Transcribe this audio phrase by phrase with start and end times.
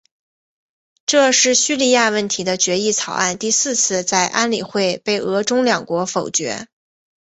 [1.05, 6.67] 这是叙利亚问题的决议草案第四次在安理会被俄中两国否决。